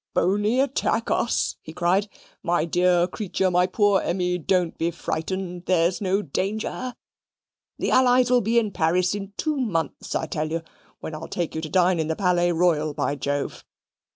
[0.15, 2.09] "Boney attack us!" he cried.
[2.41, 5.67] "My dear creature, my poor Emmy, don't be frightened.
[5.67, 6.95] There's no danger.
[7.77, 10.63] The allies will be in Paris in two months, I tell you;
[11.01, 13.63] when I'll take you to dine in the Palais Royal, by Jove!